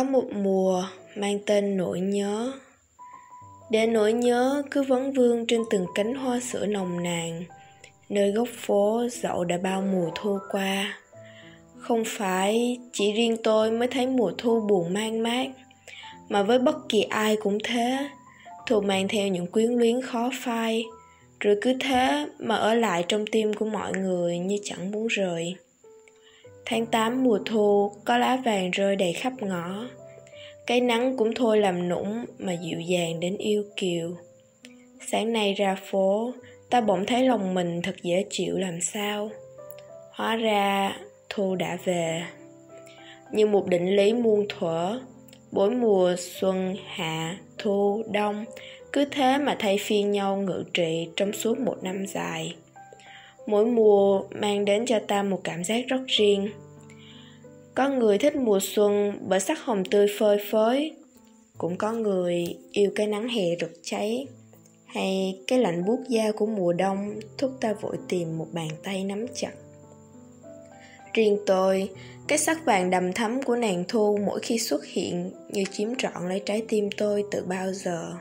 [0.00, 0.84] Có một mùa
[1.16, 2.52] mang tên nỗi nhớ.
[3.70, 7.44] Để nỗi nhớ cứ vấn vương trên từng cánh hoa sữa nồng nàn,
[8.08, 10.98] Nơi góc phố dậu đã bao mùa thu qua.
[11.78, 15.46] Không phải chỉ riêng tôi mới thấy mùa thu buồn mang mát,
[16.28, 18.08] Mà với bất kỳ ai cũng thế.
[18.66, 20.84] Thu mang theo những quyến luyến khó phai,
[21.40, 25.54] Rồi cứ thế mà ở lại trong tim của mọi người như chẳng muốn rời.
[26.64, 29.86] Tháng 8 mùa thu có lá vàng rơi đầy khắp ngõ.
[30.66, 34.16] Cái nắng cũng thôi làm nũng mà dịu dàng đến yêu kiều.
[35.10, 36.32] Sáng nay ra phố
[36.70, 39.30] Ta bỗng thấy lòng mình thật dễ chịu làm sao.
[40.12, 40.96] Hóa ra
[41.28, 42.22] thu đã về.
[43.32, 45.00] Như một định lý muôn thuở
[45.52, 48.44] Bốn mùa xuân, hạ, thu, đông
[48.92, 52.54] Cứ thế mà thay phiên nhau ngự trị trong suốt một năm dài
[53.46, 56.48] mỗi mùa mang đến cho ta một cảm giác rất riêng.
[57.74, 60.96] Có người thích mùa xuân bởi sắc hồng tươi phơi phới,
[61.58, 64.26] cũng có người yêu cái nắng hè rực cháy,
[64.86, 69.04] hay cái lạnh buốt da của mùa đông thúc ta vội tìm một bàn tay
[69.04, 69.52] nắm chặt.
[71.14, 71.88] Riêng tôi,
[72.28, 76.28] cái sắc vàng đầm thắm của nàng thu mỗi khi xuất hiện như chiếm trọn
[76.28, 78.12] lấy trái tim tôi từ bao giờ.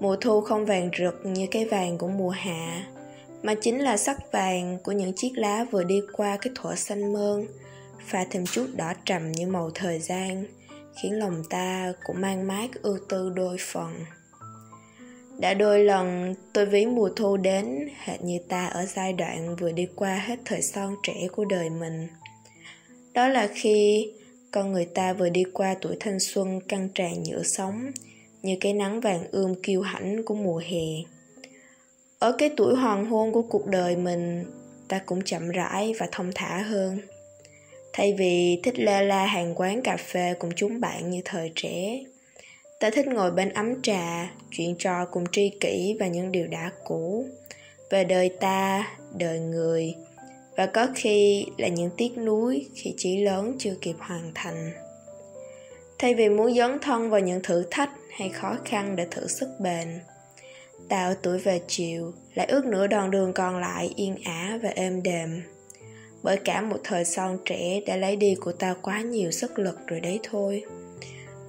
[0.00, 2.86] Mùa thu không vàng rực như cái vàng của mùa hạ
[3.44, 7.12] mà chính là sắc vàng của những chiếc lá vừa đi qua cái thuở xanh
[7.12, 7.46] mơn,
[8.06, 10.44] pha thêm chút đỏ trầm như màu thời gian,
[11.02, 14.04] khiến lòng ta cũng mang mát ưu tư đôi phần.
[15.38, 19.72] Đã đôi lần tôi ví mùa thu đến, hệt như ta ở giai đoạn vừa
[19.72, 22.08] đi qua hết thời son trẻ của đời mình.
[23.12, 24.08] Đó là khi
[24.50, 27.90] con người ta vừa đi qua tuổi thanh xuân căng tràn nhựa sống
[28.42, 31.13] như cái nắng vàng ươm kiêu hãnh của mùa hè
[32.24, 34.44] ở cái tuổi hoàng hôn của cuộc đời mình,
[34.88, 36.98] ta cũng chậm rãi và thông thả hơn.
[37.92, 42.04] Thay vì thích lê la hàng quán cà phê cùng chúng bạn như thời trẻ,
[42.80, 46.70] ta thích ngồi bên ấm trà, chuyện trò cùng tri kỷ và những điều đã
[46.84, 47.26] cũ.
[47.90, 48.88] Về đời ta,
[49.18, 49.94] đời người,
[50.56, 54.72] và có khi là những tiếc nuối khi chỉ lớn chưa kịp hoàn thành.
[55.98, 59.48] Thay vì muốn dấn thân vào những thử thách hay khó khăn để thử sức
[59.60, 59.88] bền
[60.88, 64.68] ta ở tuổi về chiều, lại ước nửa đoạn đường còn lại yên ả và
[64.68, 65.42] êm đềm.
[66.22, 69.86] Bởi cả một thời son trẻ đã lấy đi của ta quá nhiều sức lực
[69.86, 70.64] rồi đấy thôi.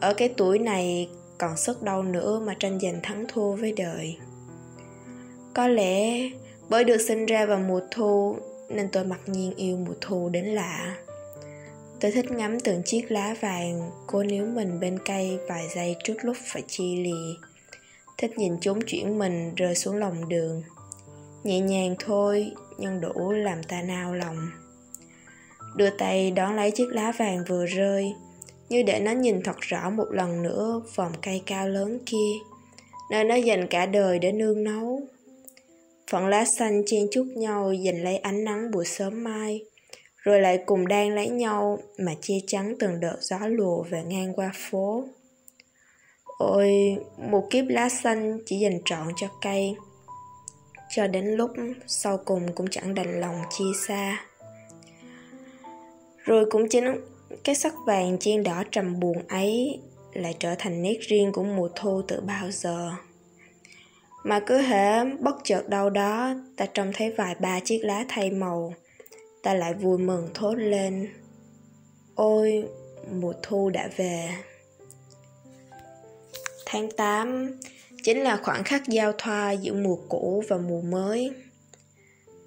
[0.00, 1.08] Ở cái tuổi này
[1.38, 4.16] còn sức đâu nữa mà tranh giành thắng thua với đời.
[5.54, 6.28] Có lẽ
[6.68, 8.36] bởi được sinh ra vào mùa thu,
[8.68, 10.96] nên tôi mặc nhiên yêu mùa thu đến lạ.
[12.00, 16.14] Tôi thích ngắm từng chiếc lá vàng cô níu mình bên cây vài giây trước
[16.22, 17.47] lúc phải chia lìa
[18.18, 20.62] thích nhìn chúng chuyển mình rơi xuống lòng đường.
[21.44, 24.50] Nhẹ nhàng thôi, nhưng đủ làm ta nao lòng.
[25.76, 28.12] Đưa tay đón lấy chiếc lá vàng vừa rơi,
[28.68, 32.32] như để nó nhìn thật rõ một lần nữa vòng cây cao lớn kia,
[33.10, 35.00] nơi nó dành cả đời để nương nấu.
[36.10, 39.60] Phận lá xanh chen chúc nhau giành lấy ánh nắng buổi sớm mai,
[40.16, 44.32] rồi lại cùng đang lấy nhau mà che chắn từng đợt gió lùa về ngang
[44.34, 45.04] qua phố
[46.38, 46.98] ôi,
[47.30, 49.76] một kiếp lá xanh chỉ dành trọn cho cây.
[50.90, 51.50] Cho đến lúc
[51.86, 54.24] sau cùng cũng chẳng đành lòng chia xa.
[56.24, 56.84] Rồi cũng chính
[57.44, 59.80] cái sắc vàng chiên đỏ trầm buồn ấy
[60.12, 62.90] lại trở thành nét riêng của mùa thu từ bao giờ.
[64.24, 68.30] Mà cứ hễ bất chợt đâu đó, ta trông thấy vài ba chiếc lá thay
[68.30, 68.74] màu,
[69.42, 71.08] ta lại vui mừng thốt lên.
[72.14, 72.64] Ôi,
[73.12, 74.28] mùa thu đã về
[76.70, 77.58] tháng 8
[78.02, 81.30] chính là khoảng khắc giao thoa giữa mùa cũ và mùa mới.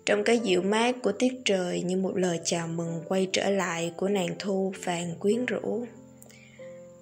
[0.06, 3.94] Trong cái dịu mát của tiết trời như một lời chào mừng quay trở lại
[3.98, 5.86] của nàng thu vàng quyến rũ.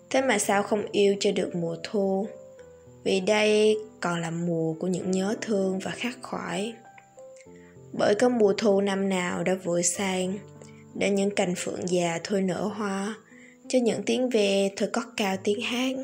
[0.10, 2.28] Thế mà sao không yêu cho được mùa thu?
[3.04, 6.74] Vì đây còn là mùa của những nhớ thương và khắc khoải.
[7.94, 10.38] Bởi có mùa thu năm nào đã vội sang,
[10.96, 13.16] để những cành phượng già thôi nở hoa,
[13.68, 15.96] cho những tiếng ve thôi cất cao tiếng hát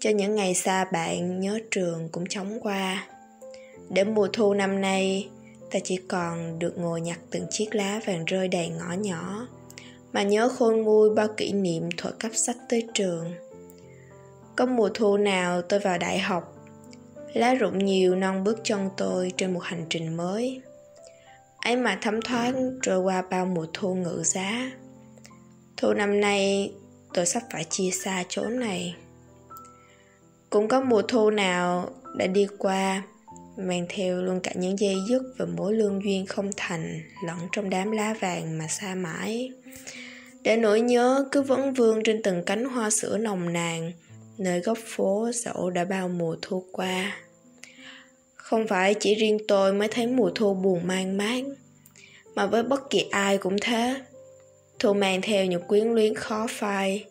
[0.00, 3.06] cho những ngày xa bạn nhớ trường cũng chóng qua.
[3.90, 5.28] Để mùa thu năm nay,
[5.70, 9.48] ta chỉ còn được ngồi nhặt từng chiếc lá vàng rơi đầy ngõ nhỏ,
[10.12, 13.34] mà nhớ khôn nguôi bao kỷ niệm thuở cấp sách tới trường.
[14.56, 16.56] Có mùa thu nào tôi vào đại học,
[17.34, 20.60] lá rụng nhiều non bước chân tôi trên một hành trình mới.
[21.58, 24.70] Ấy mà thấm thoáng trôi qua bao mùa thu ngự giá.
[25.76, 26.72] Thu năm nay,
[27.14, 28.94] tôi sắp phải chia xa chỗ này
[30.50, 33.02] cũng có mùa thu nào đã đi qua,
[33.56, 37.70] mang theo luôn cả những dây dứt và mối lương duyên không thành, lẫn trong
[37.70, 39.50] đám lá vàng mà xa mãi.
[40.42, 43.92] Để nỗi nhớ cứ vấn vương trên từng cánh hoa sữa nồng nàn,
[44.38, 47.16] nơi góc phố dẫu đã bao mùa thu qua.
[48.34, 51.44] Không phải chỉ riêng tôi mới thấy mùa thu buồn man mát,
[52.34, 53.94] mà với bất kỳ ai cũng thế.
[54.78, 57.04] Thu mang theo những quyến luyến khó phai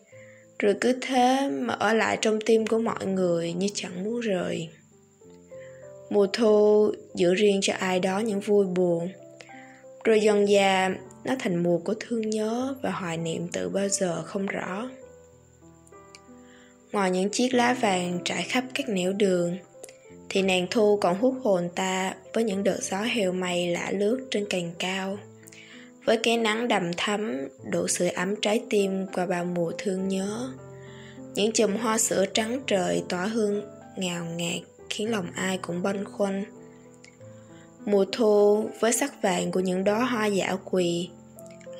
[0.58, 4.68] rồi cứ thế mà ở lại trong tim của mọi người như chẳng muốn rời.
[6.10, 9.08] Mùa thu giữ riêng cho ai đó những vui buồn.
[10.04, 10.90] Rồi dần dà,
[11.24, 14.90] nó thành mùa của thương nhớ và hoài niệm từ bao giờ không rõ.
[16.92, 19.56] Ngoài những chiếc lá vàng trải khắp các nẻo đường,
[20.28, 24.26] thì nàng thu còn hút hồn ta với những đợt gió heo mây lả lướt
[24.30, 25.18] trên cành cao
[26.06, 30.50] với cái nắng đầm thắm, đổ sưởi ấm trái tim qua bao mùa thương nhớ.
[31.34, 33.62] Những chùm hoa sữa trắng trời tỏa hương
[33.96, 36.44] ngào ngạt, khiến lòng ai cũng băn khoăn
[37.86, 41.08] mùa thu với sắc vàng của những đóa hoa dã quỳ.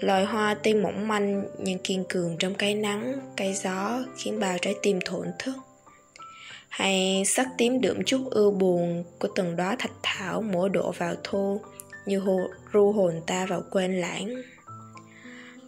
[0.00, 4.56] Loài hoa tuy mỏng manh nhưng kiên cường trong cái nắng, cái gió khiến bao
[4.62, 5.54] trái tim thổn thức.
[6.68, 11.14] Hay sắc tím đượm chút ưu buồn của từng đóa thạch thảo mỗi độ vào
[11.24, 11.60] thu
[12.06, 12.40] như hồ,
[12.72, 14.42] ru hồn ta vào quên lãng.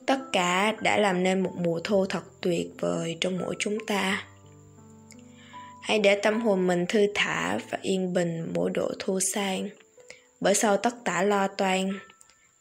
[0.07, 4.25] Tất cả đã làm nên một mùa thu thật tuyệt vời trong mỗi chúng ta.
[5.83, 9.69] Hãy để tâm hồn mình thư thả và yên bình mỗi độ thu sang.
[10.41, 11.99] Bởi sau tất cả lo toan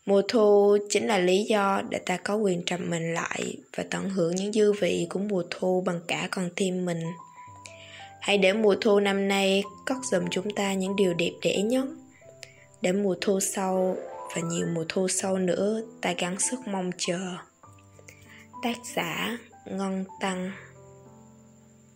[0.08, 4.10] mùa thu chính là lý do để ta có quyền trầm mình lại và tận
[4.10, 7.02] hưởng những dư vị của mùa thu bằng cả con tim mình.
[8.22, 11.86] Hãy để mùa thu năm nay cất dùm chúng ta những điều đẹp đẽ nhất
[12.82, 13.98] để mùa thu sau
[14.36, 17.20] và nhiều mùa thu sau nữa, ta gắng sức mong chờ.
[18.64, 20.52] Tác giả ngân tăng.